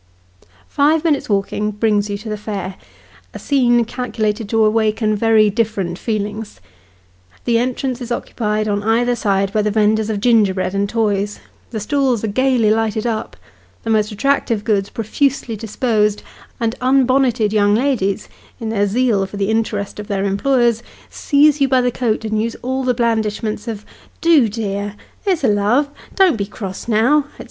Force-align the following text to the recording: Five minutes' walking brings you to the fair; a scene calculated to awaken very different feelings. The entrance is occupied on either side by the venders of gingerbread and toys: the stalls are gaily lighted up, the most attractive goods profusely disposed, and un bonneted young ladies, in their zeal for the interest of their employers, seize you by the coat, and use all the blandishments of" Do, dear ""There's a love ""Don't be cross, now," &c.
Five 0.67 1.03
minutes' 1.03 1.29
walking 1.29 1.69
brings 1.69 2.09
you 2.09 2.17
to 2.17 2.29
the 2.29 2.35
fair; 2.35 2.73
a 3.35 3.37
scene 3.37 3.85
calculated 3.85 4.49
to 4.49 4.65
awaken 4.65 5.15
very 5.15 5.51
different 5.51 5.99
feelings. 5.99 6.59
The 7.45 7.59
entrance 7.59 8.01
is 8.01 8.11
occupied 8.11 8.67
on 8.67 8.81
either 8.81 9.15
side 9.15 9.53
by 9.53 9.61
the 9.61 9.69
venders 9.69 10.09
of 10.09 10.19
gingerbread 10.19 10.73
and 10.73 10.89
toys: 10.89 11.39
the 11.69 11.79
stalls 11.79 12.23
are 12.23 12.29
gaily 12.33 12.71
lighted 12.71 13.05
up, 13.05 13.37
the 13.83 13.91
most 13.91 14.11
attractive 14.11 14.63
goods 14.63 14.89
profusely 14.89 15.55
disposed, 15.55 16.23
and 16.59 16.73
un 16.81 17.05
bonneted 17.05 17.53
young 17.53 17.75
ladies, 17.75 18.27
in 18.59 18.69
their 18.69 18.87
zeal 18.87 19.27
for 19.27 19.37
the 19.37 19.51
interest 19.51 19.99
of 19.99 20.07
their 20.07 20.23
employers, 20.25 20.81
seize 21.11 21.61
you 21.61 21.67
by 21.67 21.79
the 21.79 21.91
coat, 21.91 22.25
and 22.25 22.41
use 22.41 22.55
all 22.63 22.83
the 22.83 22.95
blandishments 22.95 23.67
of" 23.67 23.85
Do, 24.19 24.49
dear 24.49 24.95
""There's 25.25 25.43
a 25.43 25.47
love 25.47 25.89
""Don't 26.15 26.37
be 26.37 26.47
cross, 26.47 26.87
now," 26.87 27.25
&c. 27.37 27.39